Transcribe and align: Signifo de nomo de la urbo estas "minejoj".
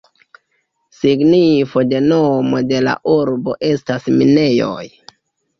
Signifo 0.99 1.83
de 1.91 2.01
nomo 2.07 2.63
de 2.71 2.79
la 2.87 2.97
urbo 3.19 3.55
estas 3.71 4.09
"minejoj". 4.23 4.91